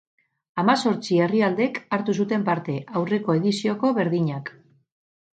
Hamazortzi 0.59 1.17
herrialdek 1.25 1.75
hartu 1.97 2.15
zuten 2.23 2.45
parte, 2.47 2.77
aurreko 3.01 3.35
edizioko 3.41 3.93
berdinak. 3.99 4.51